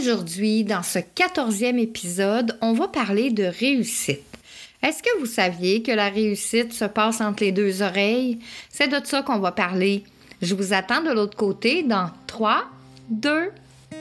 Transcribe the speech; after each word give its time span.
Aujourd'hui, 0.00 0.64
dans 0.64 0.82
ce 0.82 0.98
quatorzième 0.98 1.78
épisode, 1.78 2.56
on 2.62 2.72
va 2.72 2.88
parler 2.88 3.30
de 3.30 3.44
réussite. 3.44 4.22
Est-ce 4.82 5.02
que 5.02 5.18
vous 5.18 5.26
saviez 5.26 5.82
que 5.82 5.92
la 5.92 6.08
réussite 6.08 6.72
se 6.72 6.86
passe 6.86 7.20
entre 7.20 7.42
les 7.42 7.52
deux 7.52 7.82
oreilles? 7.82 8.38
C'est 8.70 8.88
de 8.88 8.98
ça 9.04 9.20
qu'on 9.20 9.40
va 9.40 9.52
parler. 9.52 10.04
Je 10.40 10.54
vous 10.54 10.72
attends 10.72 11.02
de 11.02 11.10
l'autre 11.10 11.36
côté 11.36 11.82
dans 11.82 12.08
3, 12.28 12.62
2, 13.10 13.50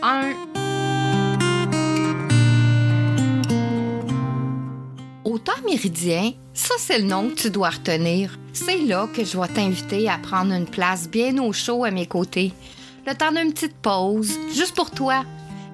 1. 0.01 0.33
Au 5.25 5.37
temps 5.37 5.51
méridien, 5.65 6.31
ça 6.53 6.75
c'est 6.77 6.99
le 6.99 7.07
nom 7.07 7.27
que 7.27 7.41
tu 7.41 7.49
dois 7.49 7.71
retenir. 7.71 8.39
C'est 8.53 8.79
là 8.79 9.09
que 9.13 9.25
je 9.25 9.37
vais 9.37 9.49
t'inviter 9.49 10.07
à 10.07 10.17
prendre 10.17 10.53
une 10.53 10.65
place 10.65 11.09
bien 11.09 11.37
au 11.39 11.51
chaud 11.51 11.83
à 11.83 11.91
mes 11.91 12.05
côtés. 12.05 12.53
Le 13.05 13.13
temps 13.15 13.33
d'une 13.33 13.51
petite 13.51 13.75
pause, 13.81 14.39
juste 14.53 14.75
pour 14.75 14.91
toi. 14.91 15.25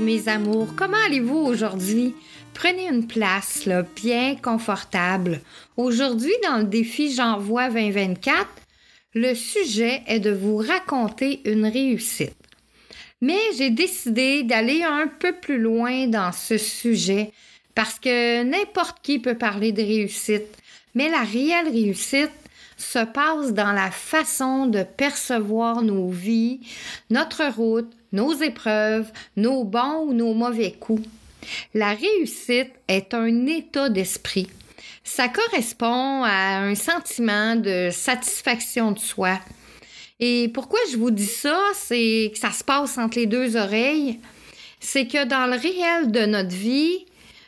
Mes 0.00 0.28
amours, 0.28 0.74
comment 0.76 0.96
allez-vous 1.06 1.38
aujourd'hui? 1.38 2.14
Prenez 2.54 2.88
une 2.88 3.06
place 3.06 3.68
bien 3.96 4.36
confortable. 4.36 5.40
Aujourd'hui, 5.76 6.32
dans 6.44 6.58
le 6.58 6.64
défi 6.64 7.12
J'envoie 7.12 7.68
2024, 7.68 8.46
le 9.14 9.34
sujet 9.34 10.02
est 10.06 10.20
de 10.20 10.30
vous 10.30 10.56
raconter 10.56 11.40
une 11.44 11.66
réussite. 11.66 12.36
Mais 13.20 13.40
j'ai 13.56 13.70
décidé 13.70 14.44
d'aller 14.44 14.82
un 14.84 15.08
peu 15.08 15.32
plus 15.32 15.58
loin 15.58 16.06
dans 16.06 16.32
ce 16.32 16.58
sujet 16.58 17.32
parce 17.74 17.98
que 17.98 18.44
n'importe 18.44 18.98
qui 19.02 19.18
peut 19.18 19.36
parler 19.36 19.72
de 19.72 19.82
réussite, 19.82 20.56
mais 20.94 21.10
la 21.10 21.22
réelle 21.22 21.68
réussite 21.68 22.30
se 22.76 23.04
passe 23.04 23.52
dans 23.52 23.72
la 23.72 23.90
façon 23.90 24.66
de 24.66 24.84
percevoir 24.84 25.82
nos 25.82 26.08
vies, 26.08 26.60
notre 27.10 27.44
route, 27.52 27.92
nos 28.12 28.32
épreuves, 28.34 29.10
nos 29.36 29.64
bons 29.64 30.06
ou 30.06 30.14
nos 30.14 30.34
mauvais 30.34 30.72
coups. 30.72 31.08
La 31.74 31.94
réussite 31.94 32.72
est 32.88 33.14
un 33.14 33.46
état 33.46 33.88
d'esprit. 33.88 34.48
Ça 35.04 35.28
correspond 35.28 36.22
à 36.24 36.58
un 36.58 36.74
sentiment 36.74 37.56
de 37.56 37.88
satisfaction 37.90 38.92
de 38.92 38.98
soi. 38.98 39.38
Et 40.20 40.50
pourquoi 40.52 40.80
je 40.90 40.96
vous 40.96 41.10
dis 41.10 41.26
ça, 41.26 41.58
c'est 41.74 42.30
que 42.32 42.38
ça 42.38 42.50
se 42.50 42.64
passe 42.64 42.98
entre 42.98 43.18
les 43.18 43.26
deux 43.26 43.56
oreilles. 43.56 44.18
C'est 44.80 45.06
que 45.06 45.24
dans 45.24 45.46
le 45.46 45.56
réel 45.56 46.10
de 46.10 46.26
notre 46.26 46.54
vie, 46.54 47.06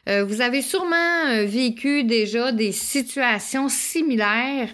euh, 0.09 0.25
vous 0.25 0.41
avez 0.41 0.63
sûrement 0.63 1.27
euh, 1.29 1.45
vécu 1.45 2.05
déjà 2.05 2.53
des 2.53 2.73
situations 2.73 3.69
similaires 3.69 4.69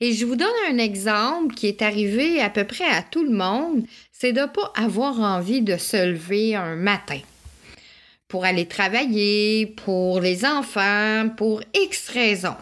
et 0.00 0.12
je 0.12 0.26
vous 0.26 0.36
donne 0.36 0.48
un 0.68 0.76
exemple 0.76 1.54
qui 1.54 1.68
est 1.68 1.80
arrivé 1.80 2.40
à 2.42 2.50
peu 2.50 2.64
près 2.64 2.84
à 2.84 3.02
tout 3.02 3.24
le 3.24 3.30
monde, 3.30 3.86
c'est 4.18 4.32
de 4.32 4.40
ne 4.40 4.46
pas 4.46 4.72
avoir 4.74 5.20
envie 5.20 5.60
de 5.60 5.76
se 5.76 6.08
lever 6.08 6.54
un 6.54 6.74
matin 6.74 7.20
pour 8.28 8.44
aller 8.46 8.66
travailler, 8.66 9.66
pour 9.66 10.20
les 10.20 10.46
enfants, 10.46 11.28
pour 11.36 11.62
X 11.74 12.08
raisons. 12.08 12.56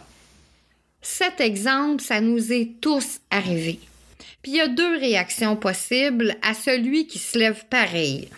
Cet 1.00 1.40
exemple, 1.40 2.02
ça 2.02 2.20
nous 2.20 2.52
est 2.52 2.80
tous 2.80 3.20
arrivé. 3.30 3.78
Puis 4.42 4.52
il 4.52 4.56
y 4.56 4.60
a 4.60 4.68
deux 4.68 4.98
réactions 4.98 5.54
possibles 5.54 6.36
à 6.42 6.54
celui 6.54 7.06
qui 7.06 7.18
se 7.18 7.38
lève 7.38 7.64
pareil. 7.70 8.28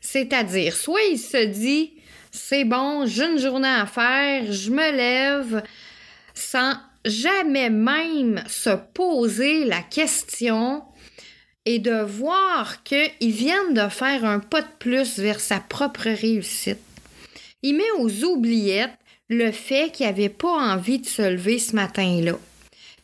C'est-à-dire, 0.00 0.74
soit 0.74 1.02
il 1.12 1.18
se 1.18 1.44
dit, 1.44 1.92
c'est 2.30 2.64
bon, 2.64 3.04
j'ai 3.06 3.24
une 3.24 3.38
journée 3.38 3.68
à 3.68 3.86
faire, 3.86 4.50
je 4.50 4.70
me 4.70 4.90
lève 4.90 5.62
sans 6.32 6.72
jamais 7.04 7.68
même 7.68 8.42
se 8.48 8.70
poser 8.70 9.66
la 9.66 9.82
question 9.82 10.82
et 11.66 11.78
de 11.78 12.02
voir 12.02 12.82
qu'il 12.82 13.10
vient 13.20 13.70
de 13.70 13.88
faire 13.88 14.24
un 14.24 14.38
pas 14.38 14.62
de 14.62 14.68
plus 14.78 15.18
vers 15.18 15.40
sa 15.40 15.60
propre 15.60 16.08
réussite. 16.10 16.78
Il 17.62 17.76
met 17.76 17.90
aux 17.98 18.24
oubliettes 18.24 18.98
le 19.28 19.50
fait 19.50 19.90
qu'il 19.90 20.06
n'avait 20.06 20.28
pas 20.28 20.52
envie 20.52 20.98
de 20.98 21.06
se 21.06 21.22
lever 21.22 21.58
ce 21.58 21.74
matin-là. 21.74 22.38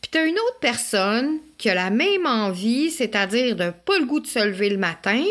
Puis 0.01 0.11
tu 0.11 0.17
as 0.17 0.25
une 0.25 0.35
autre 0.39 0.59
personne 0.59 1.39
qui 1.57 1.69
a 1.69 1.75
la 1.75 1.89
même 1.89 2.25
envie, 2.25 2.91
c'est-à-dire 2.91 3.55
de 3.55 3.71
pas 3.85 3.97
le 3.99 4.05
goût 4.05 4.19
de 4.19 4.27
se 4.27 4.39
lever 4.39 4.69
le 4.69 4.77
matin, 4.77 5.23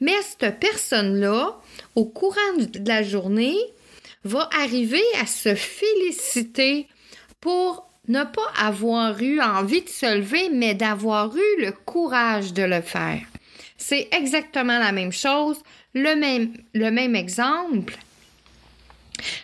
mais 0.00 0.14
cette 0.22 0.60
personne-là, 0.60 1.58
au 1.94 2.04
courant 2.04 2.56
de 2.56 2.88
la 2.88 3.02
journée, 3.02 3.56
va 4.24 4.48
arriver 4.62 5.02
à 5.20 5.26
se 5.26 5.54
féliciter 5.54 6.86
pour 7.40 7.87
ne 8.08 8.24
pas 8.24 8.52
avoir 8.58 9.20
eu 9.22 9.40
envie 9.40 9.82
de 9.82 9.88
se 9.88 10.16
lever, 10.16 10.50
mais 10.52 10.74
d'avoir 10.74 11.34
eu 11.36 11.62
le 11.62 11.72
courage 11.72 12.52
de 12.52 12.62
le 12.62 12.80
faire. 12.80 13.20
C'est 13.76 14.08
exactement 14.12 14.78
la 14.78 14.92
même 14.92 15.12
chose, 15.12 15.58
le 15.94 16.16
même, 16.16 16.52
le 16.74 16.90
même 16.90 17.14
exemple. 17.14 17.96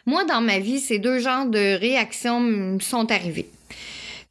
Moi, 0.06 0.25
dans 0.25 0.40
ma 0.40 0.58
vie, 0.58 0.81
ces 0.81 0.99
deux 0.99 1.19
genres 1.19 1.46
de 1.46 1.78
réactions 1.78 2.40
me 2.40 2.81
sont 2.81 3.11
arrivés. 3.11 3.49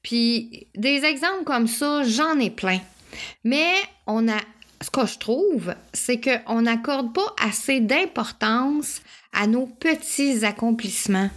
Puis 0.01 0.67
des 0.75 1.05
exemples 1.05 1.43
comme 1.45 1.67
ça, 1.67 2.03
j'en 2.03 2.39
ai 2.39 2.49
plein. 2.49 2.79
Mais 3.43 3.73
on 4.07 4.27
a 4.27 4.37
ce 4.81 4.89
que 4.89 5.05
je 5.05 5.17
trouve, 5.17 5.73
c'est 5.93 6.19
qu'on 6.19 6.61
n'accorde 6.61 7.13
pas 7.13 7.33
assez 7.41 7.79
d'importance 7.79 9.01
à 9.31 9.47
nos 9.47 9.65
petits 9.65 10.43
accomplissements 10.43 11.29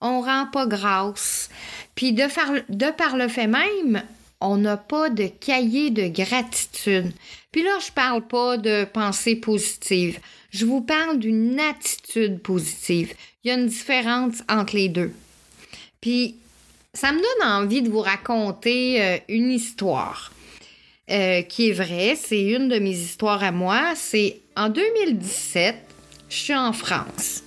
on 0.00 0.20
rend 0.20 0.46
pas 0.46 0.66
grâce. 0.66 1.50
Puis 1.94 2.12
de, 2.12 2.90
par 2.90 3.16
le 3.16 3.28
fait 3.28 3.46
même, 3.46 4.02
on 4.40 4.56
n'a 4.56 4.76
pas 4.76 5.10
de 5.10 5.26
cahier 5.26 5.90
de 5.90 6.08
gratitude. 6.08 7.12
Puis 7.52 7.62
là, 7.62 7.78
je 7.84 7.92
parle 7.92 8.26
pas 8.26 8.56
de 8.56 8.84
pensée 8.84 9.36
positive. 9.36 10.18
Je 10.50 10.64
vous 10.64 10.80
parle 10.80 11.18
d'une 11.18 11.60
attitude 11.60 12.40
positive. 12.40 13.14
Il 13.44 13.48
y 13.48 13.50
a 13.50 13.54
une 13.54 13.66
différence 13.66 14.42
entre 14.48 14.76
les 14.76 14.88
deux. 14.88 15.12
Puis, 16.00 16.36
ça 16.94 17.12
me 17.12 17.18
donne 17.18 17.48
envie 17.48 17.82
de 17.82 17.90
vous 17.90 18.00
raconter 18.00 19.02
euh, 19.02 19.18
une 19.28 19.50
histoire. 19.50 20.32
euh, 21.10 21.42
qui 21.42 21.70
est 21.70 21.72
vraie. 21.72 22.16
C'est 22.16 22.42
une 22.42 22.68
de 22.68 22.78
mes 22.78 22.96
histoires 22.96 23.42
à 23.42 23.52
moi. 23.52 23.94
C'est 23.96 24.40
en 24.56 24.68
2017, 24.68 25.76
je 26.28 26.36
suis 26.36 26.54
en 26.54 26.72
France. 26.72 27.42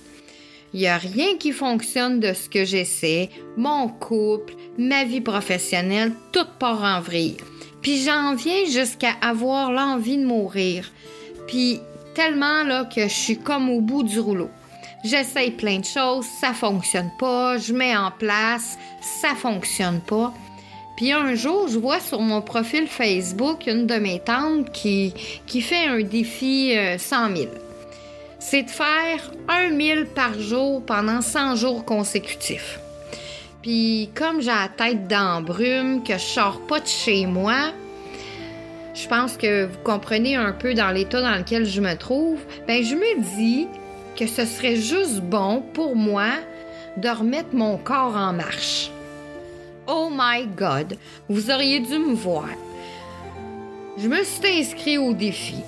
Il 0.74 0.80
n'y 0.80 0.88
a 0.88 0.98
rien 0.98 1.36
qui 1.38 1.52
fonctionne 1.52 2.18
de 2.18 2.32
ce 2.32 2.48
que 2.48 2.64
j'essaie. 2.64 3.30
Mon 3.56 3.86
couple, 3.88 4.54
ma 4.76 5.04
vie 5.04 5.20
professionnelle, 5.20 6.12
tout 6.32 6.46
part 6.58 6.82
en 6.82 7.00
vrille. 7.00 7.36
Puis 7.80 8.02
j'en 8.02 8.34
viens 8.34 8.64
jusqu'à 8.66 9.12
avoir 9.22 9.70
l'envie 9.70 10.18
de 10.18 10.26
mourir. 10.26 10.90
Puis 11.46 11.78
tellement 12.16 12.64
là 12.64 12.86
que 12.86 13.02
je 13.02 13.14
suis 13.14 13.38
comme 13.38 13.70
au 13.70 13.80
bout 13.80 14.02
du 14.02 14.18
rouleau. 14.18 14.50
J'essaye 15.04 15.52
plein 15.52 15.78
de 15.78 15.84
choses, 15.84 16.26
ça 16.40 16.52
fonctionne 16.52 17.10
pas, 17.20 17.56
je 17.58 17.72
mets 17.72 17.96
en 17.96 18.10
place, 18.10 18.76
ça 19.00 19.36
fonctionne 19.36 20.00
pas. 20.00 20.34
Puis 20.96 21.12
un 21.12 21.36
jour, 21.36 21.68
je 21.68 21.78
vois 21.78 22.00
sur 22.00 22.20
mon 22.20 22.40
profil 22.40 22.88
Facebook 22.88 23.66
une 23.68 23.86
de 23.86 23.96
mes 23.96 24.18
tantes 24.18 24.72
qui, 24.72 25.14
qui 25.46 25.60
fait 25.60 25.86
un 25.86 26.02
défi 26.02 26.74
100 26.98 27.30
euh, 27.30 27.36
000. 27.36 27.48
C'est 28.46 28.64
de 28.64 28.70
faire 28.70 29.32
1 29.48 29.74
000 29.74 30.04
par 30.14 30.38
jour 30.38 30.84
pendant 30.84 31.22
100 31.22 31.56
jours 31.56 31.86
consécutifs. 31.86 32.78
Puis 33.62 34.10
comme 34.14 34.42
j'ai 34.42 34.48
la 34.48 34.68
tête 34.68 35.08
d'embrume, 35.08 36.02
que 36.04 36.12
je 36.12 36.18
sors 36.18 36.60
pas 36.66 36.78
de 36.78 36.86
chez 36.86 37.24
moi, 37.24 37.72
je 38.94 39.08
pense 39.08 39.38
que 39.38 39.64
vous 39.64 39.78
comprenez 39.82 40.36
un 40.36 40.52
peu 40.52 40.74
dans 40.74 40.90
l'état 40.90 41.22
dans 41.22 41.38
lequel 41.38 41.64
je 41.64 41.80
me 41.80 41.96
trouve, 41.96 42.38
ben 42.68 42.84
je 42.84 42.94
me 42.94 43.38
dis 43.38 43.66
que 44.14 44.26
ce 44.26 44.44
serait 44.44 44.76
juste 44.76 45.22
bon 45.22 45.62
pour 45.72 45.96
moi 45.96 46.28
de 46.98 47.08
remettre 47.08 47.54
mon 47.54 47.78
corps 47.78 48.14
en 48.14 48.34
marche. 48.34 48.90
Oh 49.86 50.10
my 50.12 50.46
God, 50.54 50.98
vous 51.30 51.50
auriez 51.50 51.80
dû 51.80 51.98
me 51.98 52.14
voir. 52.14 52.48
Je 53.96 54.06
me 54.06 54.22
suis 54.22 54.60
inscrit 54.60 54.98
au 54.98 55.14
défi. 55.14 55.62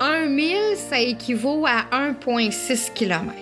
1000, 0.00 0.76
ça 0.76 1.00
équivaut 1.00 1.66
à 1.66 1.84
1,6 1.92 2.92
km. 2.94 3.32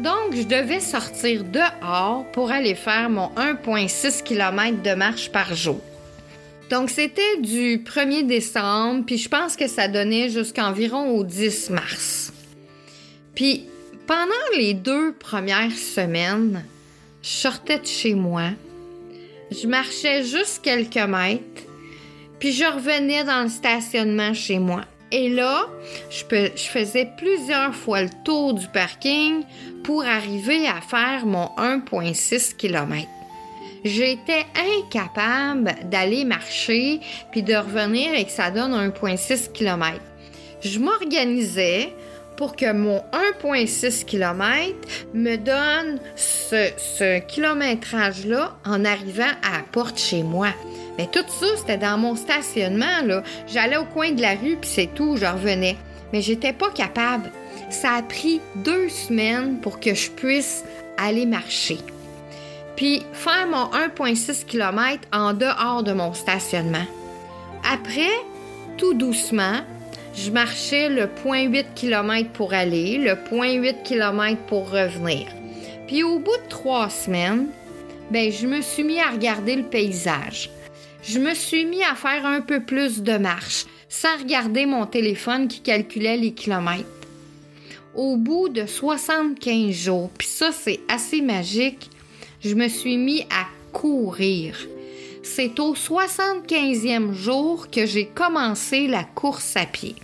Donc, 0.00 0.34
je 0.34 0.42
devais 0.42 0.80
sortir 0.80 1.44
dehors 1.44 2.24
pour 2.32 2.50
aller 2.50 2.74
faire 2.74 3.08
mon 3.10 3.28
1,6 3.36 4.22
km 4.22 4.82
de 4.82 4.94
marche 4.94 5.30
par 5.30 5.54
jour. 5.54 5.80
Donc, 6.70 6.90
c'était 6.90 7.38
du 7.40 7.78
1er 7.78 8.26
décembre, 8.26 9.04
puis 9.06 9.18
je 9.18 9.28
pense 9.28 9.56
que 9.56 9.68
ça 9.68 9.86
donnait 9.86 10.30
jusqu'environ 10.30 11.10
au 11.10 11.22
10 11.22 11.70
mars. 11.70 12.32
Puis, 13.34 13.66
pendant 14.06 14.56
les 14.56 14.74
deux 14.74 15.12
premières 15.12 15.72
semaines, 15.72 16.64
je 17.22 17.28
sortais 17.28 17.78
de 17.78 17.86
chez 17.86 18.14
moi, 18.14 18.50
je 19.50 19.66
marchais 19.66 20.24
juste 20.24 20.62
quelques 20.62 20.96
mètres, 20.96 21.62
puis 22.38 22.52
je 22.52 22.64
revenais 22.64 23.24
dans 23.24 23.44
le 23.44 23.48
stationnement 23.48 24.34
chez 24.34 24.58
moi. 24.58 24.84
Et 25.16 25.28
là, 25.28 25.68
je, 26.10 26.24
faisais 26.24 27.08
plusieurs 27.16 27.72
fois 27.72 28.02
le 28.02 28.10
tour 28.24 28.52
du 28.52 28.66
parking 28.66 29.44
pour 29.84 30.04
arriver 30.04 30.66
à 30.66 30.80
faire 30.80 31.24
mon 31.24 31.50
1,6 31.56 32.56
km. 32.56 33.08
J'étais 33.84 34.44
incapable 34.56 35.72
d'aller 35.84 36.24
marcher 36.24 36.98
puis 37.30 37.44
de 37.44 37.54
revenir 37.54 38.12
et 38.12 38.24
que 38.24 38.32
ça 38.32 38.50
donne 38.50 38.72
1,6 38.72 39.52
km. 39.52 40.00
Je 40.60 40.80
m'organisais 40.80 41.92
pour 42.36 42.56
que 42.56 42.72
mon 42.72 43.02
1,6 43.42 44.04
km 44.04 44.74
me 45.12 45.36
donne 45.36 46.00
ce, 46.16 47.20
kilométrage-là 47.20 48.56
en 48.64 48.84
arrivant 48.84 49.32
à 49.42 49.58
la 49.58 49.64
porte 49.70 49.98
chez 49.98 50.22
moi. 50.22 50.48
Mais 50.98 51.06
tout 51.06 51.24
ça, 51.28 51.46
c'était 51.56 51.78
dans 51.78 51.98
mon 51.98 52.16
stationnement. 52.16 53.22
J'allais 53.46 53.76
au 53.76 53.84
coin 53.84 54.12
de 54.12 54.20
la 54.20 54.34
rue, 54.34 54.56
puis 54.60 54.70
c'est 54.70 54.94
tout, 54.94 55.16
je 55.16 55.26
revenais. 55.26 55.76
Mais 56.12 56.22
j'étais 56.22 56.52
pas 56.52 56.70
capable. 56.70 57.30
Ça 57.70 57.94
a 57.94 58.02
pris 58.02 58.40
deux 58.56 58.88
semaines 58.88 59.60
pour 59.60 59.80
que 59.80 59.94
je 59.94 60.10
puisse 60.10 60.64
aller 60.96 61.26
marcher. 61.26 61.78
Puis 62.76 63.04
faire 63.12 63.46
mon 63.48 63.66
1,6 63.66 64.44
km 64.44 65.00
en 65.12 65.32
dehors 65.32 65.82
de 65.82 65.92
mon 65.92 66.12
stationnement. 66.14 66.86
Après, 67.72 68.12
tout 68.76 68.94
doucement, 68.94 69.60
je 70.16 70.30
marchais 70.30 70.88
le 70.88 71.06
0.8 71.06 71.74
km 71.74 72.30
pour 72.30 72.54
aller, 72.54 72.98
le 72.98 73.12
0.8 73.12 73.82
km 73.82 74.40
pour 74.46 74.70
revenir. 74.70 75.26
Puis 75.86 76.02
au 76.02 76.18
bout 76.18 76.36
de 76.36 76.48
trois 76.48 76.88
semaines, 76.88 77.48
ben, 78.10 78.30
je 78.30 78.46
me 78.46 78.60
suis 78.60 78.84
mis 78.84 79.00
à 79.00 79.10
regarder 79.10 79.56
le 79.56 79.64
paysage. 79.64 80.50
Je 81.02 81.18
me 81.18 81.34
suis 81.34 81.64
mis 81.64 81.82
à 81.82 81.94
faire 81.94 82.24
un 82.24 82.40
peu 82.40 82.60
plus 82.60 83.02
de 83.02 83.16
marche, 83.16 83.66
sans 83.88 84.16
regarder 84.18 84.66
mon 84.66 84.86
téléphone 84.86 85.48
qui 85.48 85.60
calculait 85.60 86.16
les 86.16 86.32
kilomètres. 86.32 86.86
Au 87.94 88.16
bout 88.16 88.48
de 88.48 88.66
75 88.66 89.74
jours, 89.74 90.10
puis 90.16 90.26
ça 90.26 90.50
c'est 90.52 90.80
assez 90.88 91.20
magique, 91.20 91.90
je 92.42 92.54
me 92.54 92.68
suis 92.68 92.96
mis 92.96 93.22
à 93.22 93.46
courir. 93.72 94.56
C'est 95.24 95.58
au 95.58 95.74
75e 95.74 97.14
jour 97.14 97.70
que 97.70 97.86
j'ai 97.86 98.04
commencé 98.04 98.86
la 98.86 99.04
course 99.04 99.56
à 99.56 99.64
pied. 99.64 99.96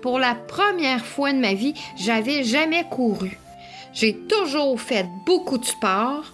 Pour 0.00 0.20
la 0.20 0.36
première 0.36 1.04
fois 1.04 1.32
de 1.32 1.38
ma 1.38 1.52
vie, 1.52 1.74
j'avais 1.98 2.44
jamais 2.44 2.84
couru. 2.88 3.36
J'ai 3.92 4.14
toujours 4.14 4.80
fait 4.80 5.04
beaucoup 5.26 5.58
de 5.58 5.64
sport, 5.64 6.32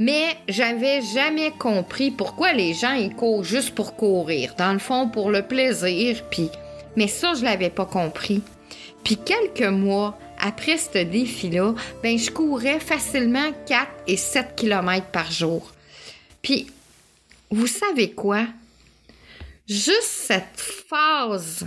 mais 0.00 0.36
j'avais 0.48 1.00
jamais 1.00 1.52
compris 1.52 2.10
pourquoi 2.10 2.52
les 2.52 2.74
gens 2.74 2.94
y 2.94 3.08
courent 3.08 3.44
juste 3.44 3.74
pour 3.76 3.94
courir, 3.94 4.54
dans 4.58 4.72
le 4.72 4.80
fond 4.80 5.08
pour 5.08 5.30
le 5.30 5.42
plaisir, 5.42 6.24
puis 6.28 6.50
mais 6.96 7.06
ça 7.06 7.34
je 7.34 7.44
l'avais 7.44 7.70
pas 7.70 7.86
compris. 7.86 8.42
Puis 9.04 9.16
quelques 9.16 9.70
mois 9.70 10.18
après 10.40 10.76
ce 10.76 10.98
défi-là, 10.98 11.74
ben 12.02 12.18
je 12.18 12.32
courais 12.32 12.80
facilement 12.80 13.52
4 13.66 13.86
et 14.08 14.16
7 14.16 14.56
km 14.56 15.06
par 15.12 15.30
jour. 15.30 15.70
Puis 16.42 16.66
vous 17.50 17.66
savez 17.66 18.12
quoi? 18.12 18.46
Juste 19.68 20.02
cette 20.02 20.58
phase 20.58 21.66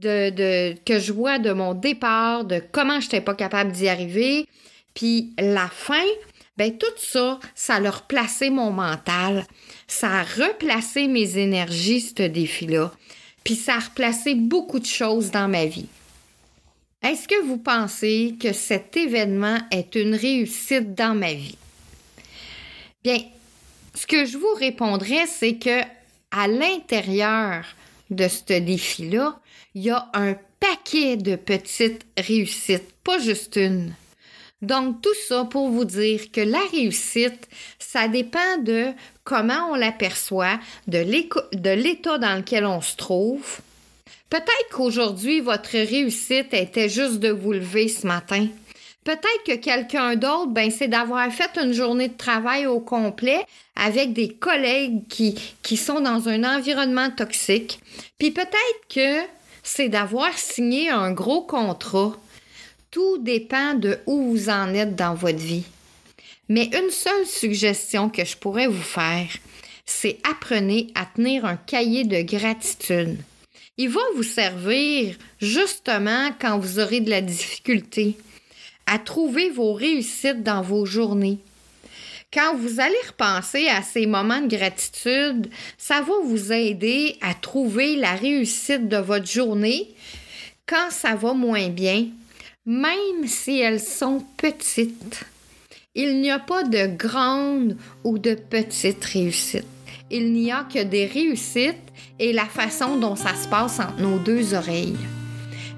que 0.00 0.98
je 0.98 1.12
vois 1.12 1.38
de 1.38 1.52
mon 1.52 1.74
départ, 1.74 2.44
de 2.44 2.62
comment 2.72 3.00
je 3.00 3.06
n'étais 3.06 3.20
pas 3.20 3.34
capable 3.34 3.72
d'y 3.72 3.88
arriver, 3.88 4.46
puis 4.92 5.32
la 5.38 5.68
fin, 5.68 6.04
ben 6.56 6.76
tout 6.76 6.86
ça, 6.96 7.40
ça 7.54 7.76
a 7.76 7.90
replacé 7.90 8.50
mon 8.50 8.70
mental, 8.70 9.46
ça 9.86 10.10
a 10.10 10.22
replacé 10.22 11.08
mes 11.08 11.38
énergies, 11.38 12.00
ce 12.00 12.22
défi-là, 12.22 12.92
puis 13.44 13.54
ça 13.54 13.74
a 13.74 13.80
replacé 13.80 14.34
beaucoup 14.34 14.78
de 14.78 14.86
choses 14.86 15.30
dans 15.30 15.48
ma 15.48 15.64
vie. 15.66 15.88
Est-ce 17.02 17.28
que 17.28 17.42
vous 17.44 17.58
pensez 17.58 18.34
que 18.40 18.52
cet 18.52 18.96
événement 18.96 19.58
est 19.70 19.94
une 19.94 20.14
réussite 20.14 20.94
dans 20.94 21.14
ma 21.14 21.34
vie? 21.34 21.58
Bien, 23.02 23.18
ce 23.94 24.06
que 24.06 24.24
je 24.24 24.36
vous 24.36 24.54
répondrai, 24.58 25.26
c'est 25.26 25.56
que 25.56 25.80
à 26.30 26.48
l'intérieur 26.48 27.64
de 28.10 28.26
ce 28.28 28.58
défi-là, 28.58 29.38
il 29.74 29.84
y 29.84 29.90
a 29.90 30.08
un 30.14 30.36
paquet 30.60 31.16
de 31.16 31.36
petites 31.36 32.04
réussites, 32.18 32.92
pas 33.04 33.18
juste 33.18 33.56
une. 33.56 33.94
Donc, 34.62 35.02
tout 35.02 35.14
ça 35.28 35.44
pour 35.44 35.68
vous 35.68 35.84
dire 35.84 36.32
que 36.32 36.40
la 36.40 36.60
réussite, 36.72 37.48
ça 37.78 38.08
dépend 38.08 38.58
de 38.62 38.92
comment 39.22 39.70
on 39.70 39.74
l'aperçoit, 39.74 40.58
de 40.88 40.98
l'état 40.98 42.18
dans 42.18 42.38
lequel 42.38 42.64
on 42.64 42.80
se 42.80 42.96
trouve. 42.96 43.60
Peut-être 44.30 44.68
qu'aujourd'hui, 44.72 45.40
votre 45.40 45.72
réussite 45.72 46.52
était 46.54 46.88
juste 46.88 47.20
de 47.20 47.30
vous 47.30 47.52
lever 47.52 47.88
ce 47.88 48.06
matin. 48.06 48.48
Peut-être 49.04 49.44
que 49.46 49.56
quelqu'un 49.56 50.16
d'autre, 50.16 50.48
ben, 50.48 50.70
c'est 50.70 50.88
d'avoir 50.88 51.30
fait 51.30 51.58
une 51.62 51.72
journée 51.72 52.08
de 52.08 52.16
travail 52.16 52.66
au 52.66 52.80
complet 52.80 53.44
avec 53.76 54.14
des 54.14 54.30
collègues 54.30 55.06
qui, 55.08 55.34
qui 55.62 55.76
sont 55.76 56.00
dans 56.00 56.28
un 56.28 56.42
environnement 56.56 57.10
toxique. 57.10 57.80
Puis 58.18 58.30
peut-être 58.30 58.88
que 58.88 59.20
c'est 59.62 59.90
d'avoir 59.90 60.36
signé 60.38 60.88
un 60.88 61.12
gros 61.12 61.42
contrat 61.42 62.12
tout 62.94 63.18
dépend 63.18 63.74
de 63.74 63.98
où 64.06 64.30
vous 64.30 64.48
en 64.50 64.72
êtes 64.72 64.94
dans 64.94 65.14
votre 65.14 65.40
vie. 65.40 65.64
Mais 66.48 66.66
une 66.66 66.90
seule 66.90 67.26
suggestion 67.26 68.08
que 68.08 68.24
je 68.24 68.36
pourrais 68.36 68.68
vous 68.68 68.82
faire, 68.82 69.26
c'est 69.84 70.18
apprenez 70.30 70.92
à 70.94 71.04
tenir 71.04 71.44
un 71.44 71.56
cahier 71.56 72.04
de 72.04 72.22
gratitude. 72.22 73.18
Il 73.78 73.88
va 73.88 74.00
vous 74.14 74.22
servir 74.22 75.16
justement 75.40 76.30
quand 76.40 76.56
vous 76.60 76.78
aurez 76.78 77.00
de 77.00 77.10
la 77.10 77.20
difficulté 77.20 78.16
à 78.86 78.98
trouver 78.98 79.50
vos 79.50 79.72
réussites 79.72 80.42
dans 80.42 80.62
vos 80.62 80.86
journées. 80.86 81.38
Quand 82.32 82.56
vous 82.56 82.80
allez 82.80 82.94
repenser 83.06 83.68
à 83.68 83.82
ces 83.82 84.06
moments 84.06 84.40
de 84.40 84.56
gratitude, 84.56 85.48
ça 85.78 86.00
va 86.00 86.14
vous 86.24 86.52
aider 86.52 87.16
à 87.20 87.34
trouver 87.34 87.96
la 87.96 88.14
réussite 88.14 88.88
de 88.88 88.96
votre 88.96 89.26
journée 89.26 89.94
quand 90.66 90.90
ça 90.90 91.14
va 91.14 91.32
moins 91.32 91.68
bien 91.68 92.06
même 92.66 93.26
si 93.26 93.60
elles 93.60 93.80
sont 93.80 94.24
petites. 94.36 95.24
Il 95.94 96.20
n'y 96.20 96.30
a 96.30 96.38
pas 96.38 96.64
de 96.64 96.86
grandes 96.86 97.76
ou 98.02 98.18
de 98.18 98.34
petites 98.34 99.04
réussites. 99.04 99.66
il 100.10 100.32
n'y 100.32 100.52
a 100.52 100.64
que 100.72 100.82
des 100.82 101.06
réussites 101.06 101.76
et 102.18 102.32
la 102.32 102.46
façon 102.46 102.98
dont 102.98 103.16
ça 103.16 103.34
se 103.34 103.48
passe 103.48 103.80
entre 103.80 104.00
nos 104.00 104.18
deux 104.18 104.54
oreilles. 104.54 104.96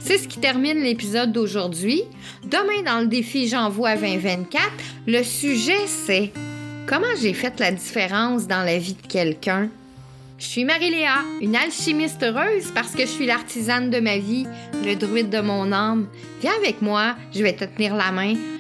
C'est 0.07 0.19
ce 0.19 0.29
qui 0.29 0.39
termine 0.39 0.85
l'épisode 0.85 1.33
d'aujourd'hui. 1.33 2.05
Demain, 2.45 2.83
dans 2.85 3.01
le 3.01 3.09
défi 3.09 3.49
J'envoie 3.49 3.97
2024, 3.97 4.63
le 5.09 5.25
sujet 5.25 5.89
c'est 5.89 6.31
comment 6.87 7.13
j'ai 7.21 7.33
fait 7.33 7.59
la 7.59 7.73
différence 7.73 8.47
dans 8.47 8.63
la 8.63 8.79
vie 8.79 8.95
de 8.95 9.07
quelqu'un. 9.09 9.69
Je 10.39 10.45
suis 10.45 10.65
Marie-Léa, 10.65 11.25
une 11.41 11.57
alchimiste 11.57 12.23
heureuse 12.23 12.71
parce 12.73 12.93
que 12.93 13.01
je 13.01 13.11
suis 13.11 13.27
l'artisane 13.27 13.91
de 13.91 13.99
ma 13.99 14.19
vie, 14.19 14.47
le 14.85 14.95
druide 14.95 15.29
de 15.29 15.41
mon 15.41 15.73
âme. 15.73 16.07
Viens 16.41 16.55
avec 16.57 16.83
moi, 16.83 17.17
je 17.35 17.43
vais 17.43 17.55
te 17.55 17.65
tenir 17.65 17.97
la 17.97 18.13
main 18.13 18.37